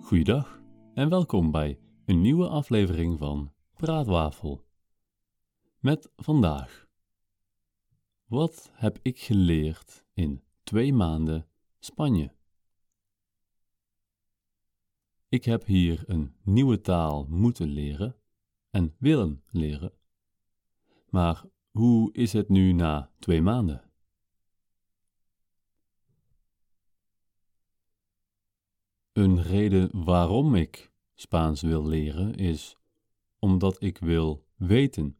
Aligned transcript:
Goeiedag 0.00 0.62
en 0.94 1.08
welkom 1.08 1.50
bij 1.50 1.78
een 2.04 2.20
nieuwe 2.20 2.48
aflevering 2.48 3.18
van 3.18 3.52
Praatwafel. 3.76 4.66
Met 5.78 6.10
vandaag. 6.16 6.88
Wat 8.26 8.70
heb 8.72 8.98
ik 9.02 9.18
geleerd 9.18 10.04
in 10.12 10.42
twee 10.62 10.92
maanden 10.92 11.46
Spanje? 11.78 12.34
Ik 15.28 15.44
heb 15.44 15.64
hier 15.64 16.04
een 16.06 16.36
nieuwe 16.42 16.80
taal 16.80 17.26
moeten 17.28 17.68
leren 17.68 18.16
en 18.70 18.94
willen 18.98 19.42
leren. 19.50 19.92
Maar 21.08 21.44
hoe 21.76 22.12
is 22.12 22.32
het 22.32 22.48
nu 22.48 22.72
na 22.72 23.10
twee 23.18 23.42
maanden? 23.42 23.90
Een 29.12 29.42
reden 29.42 30.04
waarom 30.04 30.54
ik 30.54 30.92
Spaans 31.14 31.62
wil 31.62 31.86
leren 31.86 32.34
is 32.34 32.76
omdat 33.38 33.82
ik 33.82 33.98
wil 33.98 34.46
weten 34.54 35.16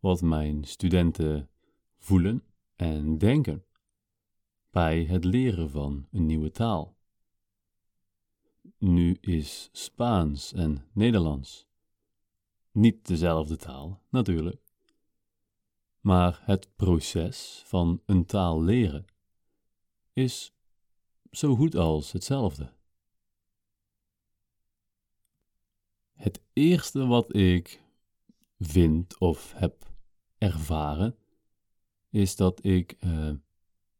wat 0.00 0.22
mijn 0.22 0.64
studenten 0.64 1.50
voelen 1.96 2.44
en 2.76 3.18
denken 3.18 3.64
bij 4.70 5.04
het 5.04 5.24
leren 5.24 5.70
van 5.70 6.06
een 6.10 6.26
nieuwe 6.26 6.50
taal. 6.50 6.96
Nu 8.78 9.16
is 9.20 9.68
Spaans 9.72 10.52
en 10.52 10.84
Nederlands 10.92 11.68
niet 12.72 13.06
dezelfde 13.06 13.56
taal, 13.56 14.02
natuurlijk. 14.08 14.67
Maar 16.00 16.40
het 16.42 16.76
proces 16.76 17.62
van 17.66 18.02
een 18.06 18.26
taal 18.26 18.62
leren 18.62 19.04
is 20.12 20.52
zo 21.30 21.56
goed 21.56 21.74
als 21.74 22.12
hetzelfde. 22.12 22.72
Het 26.12 26.42
eerste 26.52 27.06
wat 27.06 27.34
ik 27.34 27.82
vind 28.58 29.18
of 29.18 29.52
heb 29.52 29.92
ervaren, 30.38 31.16
is 32.10 32.36
dat 32.36 32.64
ik 32.64 32.96
uh, 33.00 33.30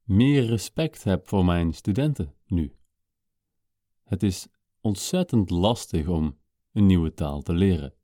meer 0.03 0.47
respect 0.47 1.05
heb 1.05 1.28
voor 1.28 1.44
mijn 1.44 1.75
studenten 1.75 2.34
nu. 2.47 2.77
Het 4.05 4.22
is 4.22 4.47
ontzettend 4.81 5.50
lastig 5.50 6.06
om 6.06 6.39
een 6.72 6.87
nieuwe 6.87 7.15
taal 7.15 7.42
te 7.42 7.53
leren. 7.53 7.94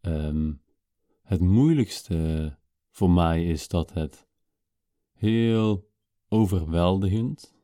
Um, 0.00 0.62
het 1.28 1.40
moeilijkste 1.40 2.58
voor 2.90 3.10
mij 3.10 3.46
is 3.46 3.68
dat 3.68 3.92
het 3.92 4.26
heel 5.12 5.90
overweldigend, 6.28 7.54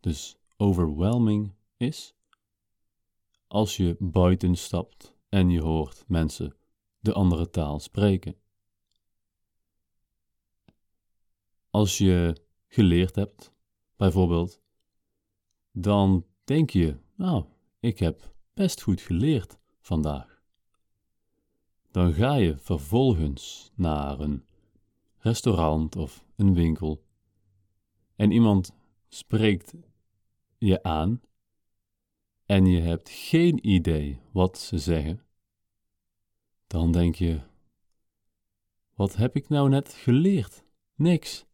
dus 0.00 0.36
overwhelming 0.56 1.54
is, 1.76 2.14
als 3.46 3.76
je 3.76 3.96
buiten 3.98 4.56
stapt 4.56 5.14
en 5.28 5.50
je 5.50 5.60
hoort 5.60 6.04
mensen 6.06 6.56
de 6.98 7.12
andere 7.12 7.50
taal 7.50 7.80
spreken. 7.80 8.36
Als 11.70 11.98
je 11.98 12.42
geleerd 12.68 13.14
hebt, 13.14 13.52
bijvoorbeeld, 13.96 14.60
dan 15.70 16.26
denk 16.44 16.70
je, 16.70 16.96
nou, 17.14 17.44
ik 17.80 17.98
heb 17.98 18.34
best 18.54 18.82
goed 18.82 19.00
geleerd 19.00 19.58
vandaag. 19.80 20.31
Dan 21.92 22.12
ga 22.12 22.34
je 22.34 22.56
vervolgens 22.56 23.72
naar 23.74 24.20
een 24.20 24.44
restaurant 25.18 25.96
of 25.96 26.24
een 26.36 26.54
winkel 26.54 27.04
en 28.16 28.30
iemand 28.30 28.74
spreekt 29.08 29.74
je 30.58 30.82
aan 30.82 31.20
en 32.46 32.66
je 32.66 32.80
hebt 32.80 33.10
geen 33.10 33.68
idee 33.68 34.20
wat 34.32 34.58
ze 34.58 34.78
zeggen, 34.78 35.22
dan 36.66 36.92
denk 36.92 37.14
je: 37.14 37.40
wat 38.94 39.16
heb 39.16 39.36
ik 39.36 39.48
nou 39.48 39.68
net 39.68 39.92
geleerd? 39.92 40.64
Niks. 40.94 41.46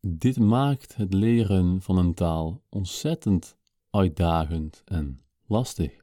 Dit 0.00 0.38
maakt 0.38 0.96
het 0.96 1.14
leren 1.14 1.82
van 1.82 1.98
een 1.98 2.14
taal 2.14 2.62
ontzettend 2.68 3.56
uitdagend 3.90 4.82
en 4.84 5.20
lastig. 5.46 5.99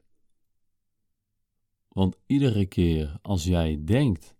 Want 1.98 2.16
iedere 2.26 2.66
keer 2.66 3.18
als 3.22 3.44
jij 3.44 3.84
denkt 3.84 4.36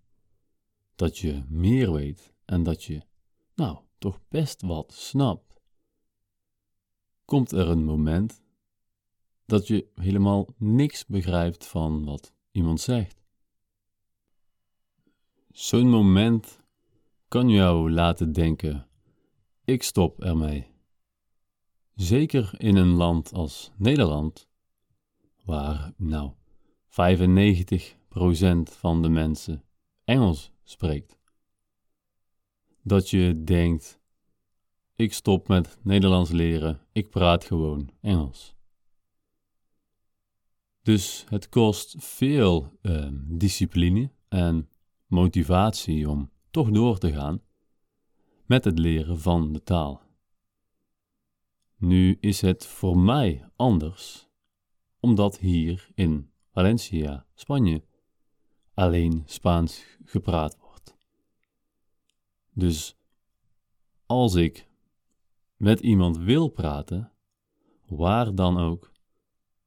dat 0.95 1.19
je 1.19 1.43
meer 1.49 1.93
weet 1.93 2.35
en 2.45 2.63
dat 2.63 2.85
je, 2.85 3.03
nou, 3.55 3.79
toch 3.99 4.21
best 4.29 4.63
wat 4.63 4.93
snapt, 4.93 5.61
komt 7.25 7.53
er 7.53 7.69
een 7.69 7.85
moment 7.85 8.43
dat 9.47 9.67
je 9.67 9.89
helemaal 9.95 10.47
niks 10.57 11.07
begrijpt 11.07 11.67
van 11.67 12.05
wat 12.05 12.33
iemand 12.51 12.81
zegt. 12.81 13.25
Zo'n 15.51 15.91
moment 15.91 16.61
kan 17.29 17.49
jou 17.49 17.91
laten 17.91 18.33
denken: 18.33 18.89
ik 19.65 19.83
stop 19.83 20.21
ermee. 20.21 20.67
Zeker 21.95 22.55
in 22.57 22.77
een 22.77 22.93
land 22.93 23.33
als 23.33 23.71
Nederland, 23.77 24.49
waar 25.45 25.93
nou 25.97 26.33
95% 26.89 26.93
van 28.63 29.03
de 29.03 29.09
mensen 29.09 29.65
Engels 30.05 30.51
spreekt. 30.65 31.19
Dat 32.83 33.11
je 33.11 33.45
denkt: 33.45 34.01
ik 34.95 35.13
stop 35.13 35.49
met 35.49 35.79
Nederlands 35.83 36.31
leren, 36.31 36.81
ik 36.93 37.11
praat 37.11 37.45
gewoon 37.45 37.91
Engels. 38.01 38.57
Dus 40.83 41.25
het 41.29 41.49
kost 41.49 41.95
veel 41.99 42.79
uh, 42.83 43.09
discipline 43.13 44.11
en 44.29 44.69
motivatie 45.07 46.09
om 46.09 46.31
toch 46.51 46.71
door 46.71 46.99
te 46.99 47.13
gaan 47.13 47.43
met 48.47 48.65
het 48.65 48.79
leren 48.79 49.21
van 49.21 49.53
de 49.53 49.63
taal. 49.63 50.03
Nu 51.77 52.17
is 52.21 52.41
het 52.41 52.67
voor 52.67 52.99
mij 52.99 53.49
anders, 53.57 54.29
omdat 55.01 55.39
hier 55.39 55.89
in 55.95 56.31
Valencia, 56.51 57.27
Spanje, 57.35 57.83
alleen 58.75 59.23
Spaans 59.27 59.85
gepraat 60.05 60.57
wordt. 60.59 60.97
Dus 62.53 62.97
als 64.07 64.35
ik 64.35 64.69
met 65.57 65.81
iemand 65.81 66.17
wil 66.17 66.49
praten, 66.49 67.13
waar 67.87 68.35
dan 68.35 68.59
ook, 68.59 68.93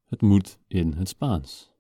het 0.05 0.21
moet 0.21 0.59
in 0.67 0.93
het 0.93 1.07
Spaans. 1.07 1.71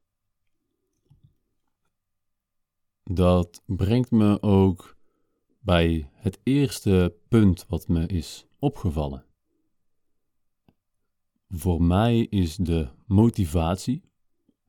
Dat 3.03 3.61
brengt 3.65 4.11
me 4.11 4.41
ook 4.41 4.97
bij 5.59 6.09
het 6.13 6.39
eerste 6.43 7.15
punt 7.27 7.65
wat 7.67 7.87
me 7.87 8.05
is 8.05 8.45
opgevallen. 8.59 9.25
Voor 11.49 11.83
mij 11.83 12.19
is 12.19 12.55
de 12.55 12.89
motivatie 13.05 14.10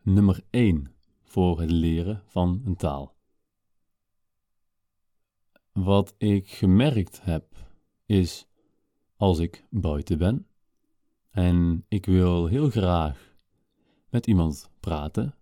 nummer 0.03 0.45
1 0.51 0.95
voor 1.23 1.61
het 1.61 1.71
leren 1.71 2.23
van 2.27 2.63
een 2.65 2.77
taal. 2.77 3.17
Wat 5.73 6.15
ik 6.19 6.49
gemerkt 6.49 7.25
heb 7.25 7.45
is 8.07 8.47
als 9.17 9.39
ik 9.39 9.65
buiten 9.71 10.19
ben 10.19 10.47
en 11.31 11.85
ik 11.89 12.07
wil 12.07 12.47
heel 12.47 12.71
graag 12.71 13.35
met 14.09 14.27
iemand 14.27 14.71
praten, 14.81 15.35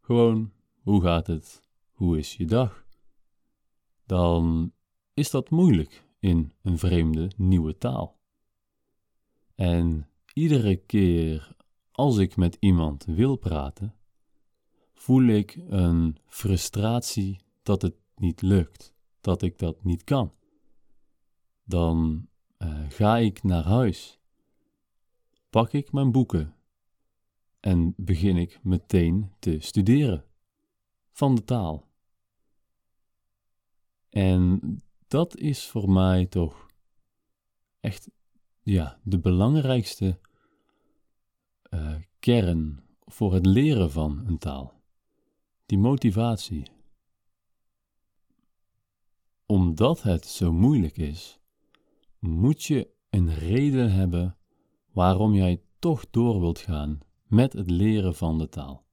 gewoon 0.00 0.52
hoe 0.80 1.02
gaat 1.02 1.26
het, 1.26 1.62
hoe 1.90 2.18
is 2.18 2.36
je 2.36 2.44
dag, 2.44 2.86
dan 4.06 4.72
is 5.14 5.30
dat 5.30 5.50
moeilijk 5.50 6.04
in 6.18 6.52
een 6.62 6.78
vreemde 6.78 7.30
nieuwe 7.36 7.78
taal. 7.78 8.18
En 9.54 10.08
iedere 10.32 10.76
keer 10.76 11.56
als 12.00 12.16
ik 12.16 12.36
met 12.36 12.56
iemand 12.60 13.04
wil 13.04 13.36
praten, 13.36 13.94
voel 14.92 15.26
ik 15.26 15.58
een 15.68 16.16
frustratie 16.26 17.40
dat 17.62 17.82
het 17.82 17.94
niet 18.16 18.42
lukt, 18.42 18.94
dat 19.20 19.42
ik 19.42 19.58
dat 19.58 19.84
niet 19.84 20.04
kan. 20.04 20.34
Dan 21.64 22.28
uh, 22.58 22.80
ga 22.88 23.16
ik 23.16 23.42
naar 23.42 23.64
huis, 23.64 24.20
pak 25.50 25.72
ik 25.72 25.92
mijn 25.92 26.12
boeken 26.12 26.54
en 27.60 27.94
begin 27.96 28.36
ik 28.36 28.60
meteen 28.62 29.32
te 29.38 29.60
studeren 29.60 30.24
van 31.10 31.34
de 31.34 31.44
taal. 31.44 31.88
En 34.08 34.60
dat 35.08 35.36
is 35.36 35.66
voor 35.66 35.90
mij 35.90 36.26
toch 36.26 36.66
echt 37.80 38.10
ja, 38.62 39.00
de 39.02 39.18
belangrijkste 39.18 40.18
uh, 41.70 41.94
kern 42.18 42.80
voor 43.04 43.34
het 43.34 43.46
leren 43.46 43.90
van 43.90 44.22
een 44.26 44.38
taal. 44.38 44.72
die 45.66 45.78
motivatie. 45.78 46.62
Omdat 49.46 50.02
het 50.02 50.26
zo 50.26 50.52
moeilijk 50.52 50.96
is, 50.96 51.40
moet 52.18 52.64
je 52.64 52.90
een 53.10 53.34
reden 53.34 53.92
hebben 53.92 54.36
waarom 54.92 55.34
jij 55.34 55.62
toch 55.78 56.10
door 56.10 56.40
wilt 56.40 56.58
gaan 56.58 56.98
met 57.26 57.52
het 57.52 57.70
leren 57.70 58.14
van 58.14 58.38
de 58.38 58.48
taal. 58.48 58.84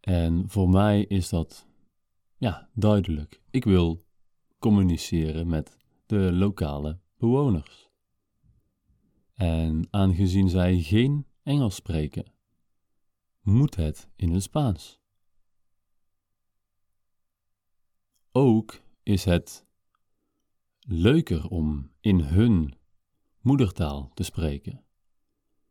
En 0.00 0.48
voor 0.48 0.68
mij 0.68 1.04
is 1.04 1.28
dat 1.28 1.66
ja, 2.36 2.68
duidelijk. 2.72 3.40
Ik 3.50 3.64
wil 3.64 4.04
communiceren 4.58 5.46
met 5.46 5.76
de 6.06 6.32
lokale 6.32 6.98
bewoners. 7.18 7.83
En 9.34 9.86
aangezien 9.90 10.48
zij 10.48 10.80
geen 10.80 11.26
Engels 11.42 11.74
spreken, 11.74 12.32
moet 13.40 13.76
het 13.76 14.08
in 14.16 14.30
het 14.30 14.42
Spaans. 14.42 15.00
Ook 18.32 18.82
is 19.02 19.24
het 19.24 19.66
leuker 20.80 21.48
om 21.48 21.90
in 22.00 22.20
hun 22.20 22.74
moedertaal 23.40 24.10
te 24.14 24.22
spreken, 24.22 24.84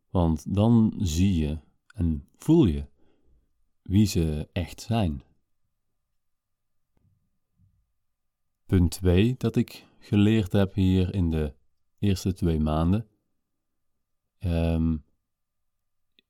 want 0.09 0.55
dan 0.55 0.93
zie 0.97 1.35
je 1.35 1.59
en 1.95 2.27
voel 2.35 2.65
je 2.65 2.87
wie 3.81 4.05
ze 4.05 4.49
echt 4.51 4.81
zijn. 4.81 5.23
Punt 8.65 8.91
2 8.91 9.35
dat 9.37 9.55
ik 9.55 9.87
geleerd 9.99 10.51
heb 10.51 10.73
hier 10.73 11.13
in 11.13 11.29
de 11.29 11.53
eerste 11.99 12.33
twee 12.33 12.59
maanden, 12.59 13.07
um, 14.45 15.03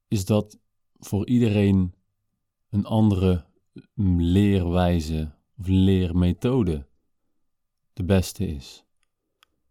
is 0.07 0.25
dat 0.25 0.59
voor 0.99 1.27
iedereen 1.27 1.93
een 2.69 2.85
andere 2.85 3.45
leerwijze 3.95 5.31
of 5.57 5.67
leermethode 5.67 6.87
de 7.93 8.03
beste 8.03 8.47
is. 8.47 8.85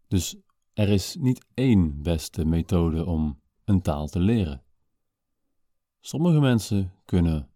Dus 0.09 0.37
er 0.73 0.89
is 0.89 1.17
niet 1.17 1.47
één 1.55 2.03
beste 2.03 2.45
methode 2.45 3.05
om 3.05 3.41
een 3.65 3.83
taal 3.83 4.09
te 4.09 4.21
leren. 4.21 4.63
Sommige 6.01 6.41
mensen 6.41 6.93
kunnen 7.05 7.49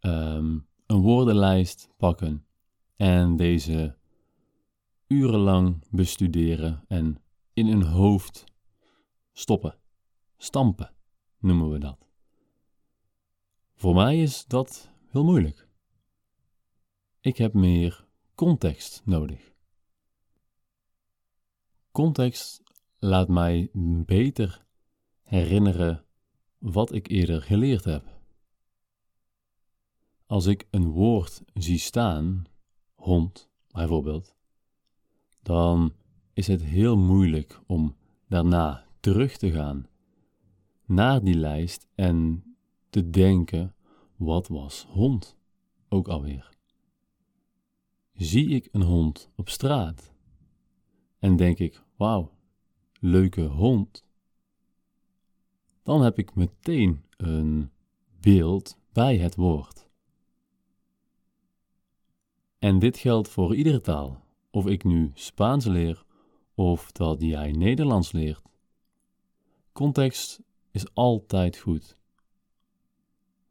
um, 0.00 0.66
een 0.86 1.00
woordenlijst 1.00 1.88
pakken 1.96 2.46
en 2.96 3.36
deze 3.36 3.96
urenlang 5.06 5.84
bestuderen 5.90 6.84
en 6.88 7.22
in 7.52 7.66
hun 7.66 7.82
hoofd 7.82 8.44
stoppen, 9.38 9.78
stampen 10.36 10.94
noemen 11.38 11.70
we 11.70 11.78
dat. 11.78 12.06
Voor 13.74 13.94
mij 13.94 14.22
is 14.22 14.44
dat 14.46 14.90
heel 15.08 15.24
moeilijk. 15.24 15.68
Ik 17.20 17.36
heb 17.36 17.52
meer 17.52 18.06
context 18.34 19.02
nodig. 19.04 19.52
Context 21.90 22.62
laat 22.98 23.28
mij 23.28 23.70
beter 24.06 24.66
herinneren 25.22 26.04
wat 26.58 26.92
ik 26.92 27.08
eerder 27.08 27.42
geleerd 27.42 27.84
heb. 27.84 28.20
Als 30.26 30.46
ik 30.46 30.66
een 30.70 30.88
woord 30.88 31.42
zie 31.54 31.78
staan, 31.78 32.44
hond 32.94 33.50
bijvoorbeeld, 33.70 34.36
dan 35.42 35.94
is 36.32 36.46
het 36.46 36.62
heel 36.62 36.96
moeilijk 36.96 37.60
om 37.66 37.96
daarna 38.26 38.87
terug 39.08 39.36
te 39.36 39.50
gaan 39.50 39.86
naar 40.84 41.24
die 41.24 41.34
lijst 41.34 41.86
en 41.94 42.44
te 42.90 43.10
denken: 43.10 43.74
wat 44.16 44.48
was 44.48 44.86
hond 44.88 45.36
ook 45.88 46.08
alweer? 46.08 46.50
Zie 48.12 48.48
ik 48.48 48.68
een 48.72 48.82
hond 48.82 49.30
op 49.36 49.48
straat 49.48 50.12
en 51.18 51.36
denk 51.36 51.58
ik: 51.58 51.82
wauw, 51.96 52.32
leuke 53.00 53.42
hond. 53.42 54.04
Dan 55.82 56.02
heb 56.02 56.18
ik 56.18 56.34
meteen 56.34 57.04
een 57.16 57.70
beeld 58.20 58.78
bij 58.92 59.16
het 59.18 59.34
woord. 59.34 59.88
En 62.58 62.78
dit 62.78 62.96
geldt 62.96 63.28
voor 63.28 63.54
iedere 63.54 63.80
taal, 63.80 64.24
of 64.50 64.66
ik 64.66 64.84
nu 64.84 65.10
Spaans 65.14 65.64
leer 65.64 66.04
of 66.54 66.92
dat 66.92 67.22
jij 67.22 67.52
Nederlands 67.52 68.12
leert. 68.12 68.46
Context 69.78 70.40
is 70.70 70.94
altijd 70.94 71.56
goed. 71.56 71.96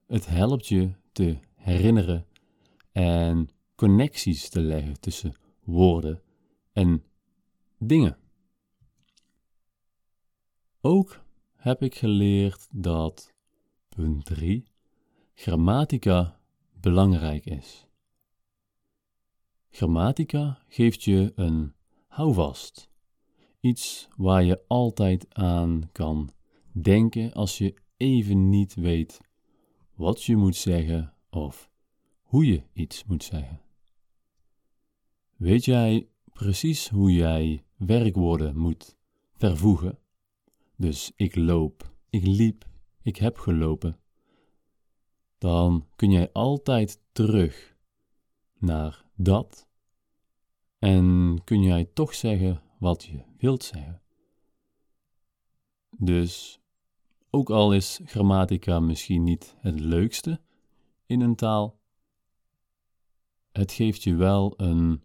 Het 0.06 0.26
helpt 0.26 0.68
je 0.68 0.94
te 1.12 1.40
herinneren 1.56 2.28
en 2.92 3.50
connecties 3.76 4.50
te 4.50 4.62
leggen 4.62 5.00
tussen 5.00 5.36
woorden 5.64 6.22
en 6.74 7.04
dingen. 7.78 8.18
Ook 10.82 11.24
heb 11.56 11.82
ik 11.82 11.96
geleerd 11.96 12.68
dat 12.72 13.34
punt 13.90 14.26
3 14.26 14.68
grammatica 15.34 16.40
belangrijk 16.74 17.46
is. 17.46 17.88
Grammatica 19.70 20.64
geeft 20.68 21.04
je 21.04 21.32
een 21.36 21.74
houvast, 22.08 22.90
iets 23.68 24.08
waar 24.16 24.44
je 24.44 24.62
altijd 24.68 25.34
aan 25.34 25.90
kan 25.92 26.30
denken 26.72 27.34
als 27.34 27.58
je 27.58 27.74
even 27.98 28.50
niet 28.50 28.76
weet 28.76 29.22
wat 29.96 30.24
je 30.24 30.36
moet 30.36 30.56
zeggen 30.56 31.14
of 31.30 31.72
hoe 32.22 32.46
je 32.46 32.64
iets 32.74 33.04
moet 33.06 33.24
zeggen. 33.24 33.62
Weet 35.36 35.66
jij 35.66 36.08
precies 36.34 36.90
hoe 36.90 37.14
jij 37.14 37.64
werkwoorden 37.76 38.58
moet 38.58 38.98
vervoegen? 39.36 40.00
Dus 40.76 41.12
ik 41.16 41.36
loop, 41.36 41.94
ik 42.10 42.26
liep, 42.26 42.66
ik 43.02 43.18
heb 43.18 43.38
gelopen. 43.38 44.00
Dan 45.38 45.88
kun 45.96 46.12
jij 46.12 46.32
altijd 46.32 47.02
terug 47.12 47.76
naar 48.58 49.06
dat 49.16 49.68
en 50.80 51.38
kun 51.44 51.62
jij 51.62 51.86
toch 51.94 52.14
zeggen 52.14 52.62
wat 52.78 53.04
je 53.04 53.24
wilt 53.38 53.64
zeggen. 53.64 54.02
Dus 55.90 56.60
ook 57.30 57.50
al 57.50 57.74
is 57.74 58.00
grammatica 58.06 58.80
misschien 58.80 59.24
niet 59.24 59.56
het 59.60 59.80
leukste 59.80 60.42
in 61.06 61.22
een 61.22 61.36
taal, 61.36 61.80
het 63.52 63.72
geeft 63.72 64.04
je 64.04 64.16
wel 64.16 64.54
een, 64.58 65.04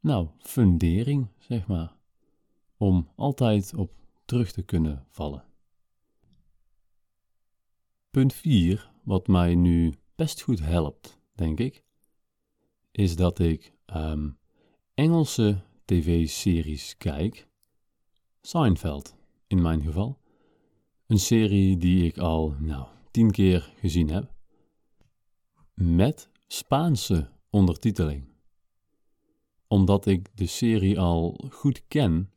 nou, 0.00 0.28
fundering, 0.38 1.28
zeg 1.38 1.66
maar, 1.66 1.96
om 2.76 3.08
altijd 3.16 3.74
op 3.74 3.92
terug 4.24 4.52
te 4.52 4.62
kunnen 4.62 5.06
vallen. 5.08 5.44
Punt 8.10 8.32
4, 8.32 8.90
wat 9.02 9.26
mij 9.26 9.54
nu 9.54 9.94
best 10.14 10.40
goed 10.40 10.60
helpt, 10.60 11.20
denk 11.32 11.58
ik, 11.58 11.84
is 12.90 13.16
dat 13.16 13.38
ik 13.38 13.72
um, 13.86 14.38
Engelse 14.94 15.62
tv-series 15.92 16.96
kijk. 16.98 17.48
Seinfeld, 18.40 19.16
in 19.46 19.62
mijn 19.62 19.82
geval. 19.82 20.18
Een 21.06 21.18
serie 21.18 21.76
die 21.76 22.04
ik 22.04 22.18
al, 22.18 22.54
nou, 22.58 22.86
tien 23.10 23.30
keer 23.30 23.72
gezien 23.80 24.10
heb. 24.10 24.32
Met 25.74 26.30
Spaanse 26.46 27.30
ondertiteling. 27.50 28.24
Omdat 29.66 30.06
ik 30.06 30.36
de 30.36 30.46
serie 30.46 31.00
al 31.00 31.40
goed 31.50 31.86
ken, 31.88 32.32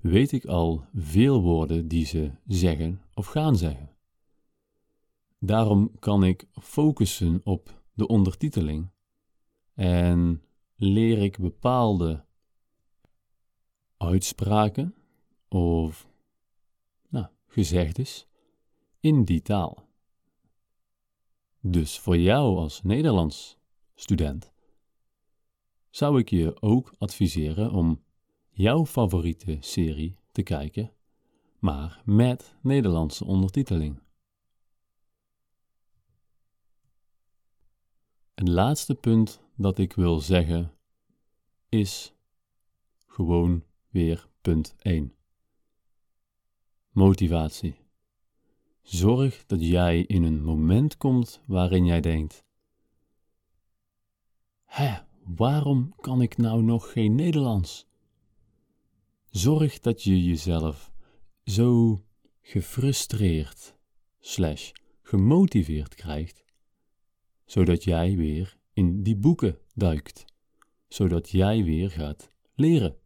weet 0.00 0.32
ik 0.32 0.44
al 0.44 0.84
veel 0.94 1.42
woorden 1.42 1.88
die 1.88 2.06
ze 2.06 2.30
zeggen 2.46 3.02
of 3.14 3.26
gaan 3.26 3.56
zeggen. 3.56 3.90
Daarom 5.38 5.98
kan 5.98 6.24
ik 6.24 6.46
focussen 6.52 7.40
op 7.44 7.82
de 7.92 8.06
ondertiteling 8.06 8.90
en 9.74 10.42
leer 10.76 11.18
ik 11.18 11.38
bepaalde 11.38 12.26
uitspraken 13.98 14.94
of 15.48 16.08
nou, 17.08 17.26
gezegdes 17.46 18.26
in 19.00 19.24
die 19.24 19.42
taal. 19.42 19.86
Dus 21.60 21.98
voor 21.98 22.18
jou 22.18 22.56
als 22.56 22.82
Nederlands 22.82 23.58
student 23.94 24.52
zou 25.90 26.18
ik 26.18 26.30
je 26.30 26.62
ook 26.62 26.94
adviseren 26.98 27.72
om 27.72 28.02
jouw 28.48 28.86
favoriete 28.86 29.56
serie 29.60 30.16
te 30.32 30.42
kijken, 30.42 30.92
maar 31.58 32.02
met 32.04 32.54
Nederlandse 32.62 33.24
ondertiteling. 33.24 34.00
Het 38.34 38.48
laatste 38.48 38.94
punt 38.94 39.40
dat 39.56 39.78
ik 39.78 39.92
wil 39.92 40.20
zeggen 40.20 40.72
is 41.68 42.14
gewoon 43.06 43.64
weer 43.88 44.28
punt 44.40 44.74
1. 44.78 45.14
Motivatie. 46.90 47.76
Zorg 48.82 49.46
dat 49.46 49.60
jij 49.60 50.00
in 50.00 50.22
een 50.22 50.42
moment 50.42 50.96
komt 50.96 51.42
waarin 51.46 51.84
jij 51.84 52.00
denkt: 52.00 52.44
Hé, 54.64 54.98
waarom 55.24 55.94
kan 56.00 56.22
ik 56.22 56.36
nou 56.36 56.62
nog 56.62 56.92
geen 56.92 57.14
Nederlands? 57.14 57.86
Zorg 59.30 59.80
dat 59.80 60.02
je 60.02 60.24
jezelf 60.24 60.92
zo 61.44 62.02
gefrustreerd 62.40 63.76
slash 64.20 64.70
gemotiveerd 65.02 65.94
krijgt, 65.94 66.44
zodat 67.44 67.84
jij 67.84 68.16
weer 68.16 68.56
in 68.72 69.02
die 69.02 69.16
boeken 69.16 69.58
duikt, 69.74 70.24
zodat 70.88 71.30
jij 71.30 71.64
weer 71.64 71.90
gaat 71.90 72.30
leren. 72.54 72.97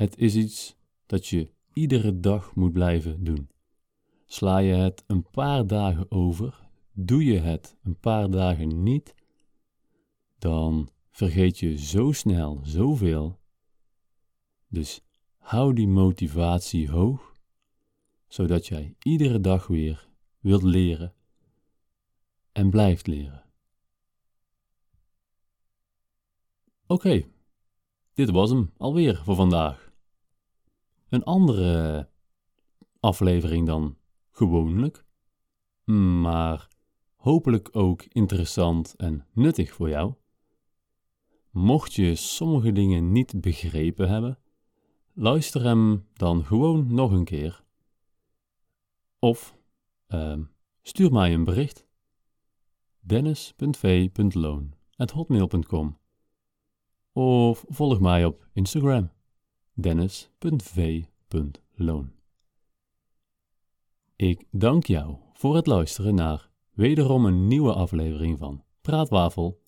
Het 0.00 0.18
is 0.18 0.34
iets 0.34 0.76
dat 1.06 1.26
je 1.26 1.50
iedere 1.72 2.20
dag 2.20 2.54
moet 2.54 2.72
blijven 2.72 3.24
doen. 3.24 3.48
Sla 4.26 4.58
je 4.58 4.72
het 4.72 5.04
een 5.06 5.30
paar 5.30 5.66
dagen 5.66 6.10
over, 6.10 6.68
doe 6.92 7.24
je 7.24 7.38
het 7.38 7.76
een 7.82 7.96
paar 7.96 8.30
dagen 8.30 8.82
niet, 8.82 9.14
dan 10.38 10.88
vergeet 11.10 11.58
je 11.58 11.78
zo 11.78 12.12
snel 12.12 12.60
zoveel. 12.62 13.38
Dus 14.68 15.00
hou 15.38 15.74
die 15.74 15.88
motivatie 15.88 16.90
hoog, 16.90 17.32
zodat 18.28 18.66
jij 18.66 18.94
iedere 19.02 19.40
dag 19.40 19.66
weer 19.66 20.08
wilt 20.38 20.62
leren 20.62 21.14
en 22.52 22.70
blijft 22.70 23.06
leren. 23.06 23.44
Oké, 26.86 27.24
dit 28.14 28.30
was 28.30 28.50
hem 28.50 28.72
alweer 28.76 29.16
voor 29.24 29.34
vandaag 29.34 29.89
een 31.10 31.24
andere 31.24 32.08
aflevering 33.00 33.66
dan 33.66 33.96
gewoonlijk, 34.30 35.04
maar 36.20 36.68
hopelijk 37.16 37.68
ook 37.72 38.02
interessant 38.02 38.94
en 38.96 39.26
nuttig 39.32 39.72
voor 39.72 39.88
jou. 39.88 40.14
Mocht 41.50 41.94
je 41.94 42.14
sommige 42.14 42.72
dingen 42.72 43.12
niet 43.12 43.40
begrepen 43.40 44.08
hebben, 44.08 44.38
luister 45.12 45.62
hem 45.62 46.06
dan 46.12 46.44
gewoon 46.44 46.94
nog 46.94 47.12
een 47.12 47.24
keer. 47.24 47.64
Of 49.18 49.58
uh, 50.08 50.38
stuur 50.82 51.12
mij 51.12 51.34
een 51.34 51.44
bericht. 51.44 51.86
dennis.v.loon.hotmail.com 53.00 55.98
Of 57.12 57.64
volg 57.68 58.00
mij 58.00 58.24
op 58.24 58.48
Instagram 58.52 59.10
dennis.v.loon. 59.80 62.12
Ik 64.16 64.44
dank 64.50 64.86
jou 64.86 65.16
voor 65.32 65.56
het 65.56 65.66
luisteren 65.66 66.14
naar 66.14 66.50
wederom 66.70 67.24
een 67.24 67.46
nieuwe 67.46 67.72
aflevering 67.72 68.38
van 68.38 68.64
Praatwafel. 68.80 69.62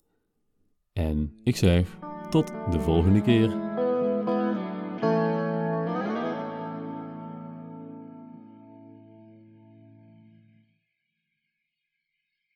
En 0.93 1.39
ik 1.43 1.55
zeg 1.55 1.97
tot 2.29 2.47
de 2.47 2.79
volgende 2.79 3.21
keer. 3.21 3.72